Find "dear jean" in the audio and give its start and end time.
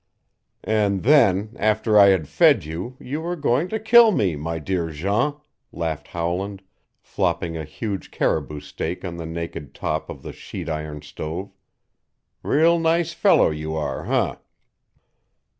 4.57-5.35